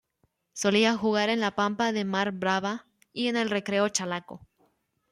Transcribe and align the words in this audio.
Solía 0.53 0.97
jugar 0.97 1.29
en 1.29 1.39
la 1.39 1.53
Pampa 1.53 1.91
de 1.91 2.05
Mar 2.05 2.31
Brava 2.31 2.87
y 3.13 3.27
en 3.27 3.35
el 3.35 3.51
Recreo 3.51 3.87
Chalaco. 3.89 4.47